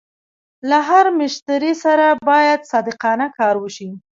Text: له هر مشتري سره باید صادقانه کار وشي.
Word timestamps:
له 0.69 0.77
هر 0.89 1.05
مشتري 1.19 1.73
سره 1.83 2.05
باید 2.29 2.59
صادقانه 2.71 3.27
کار 3.37 3.55
وشي. 3.59 3.89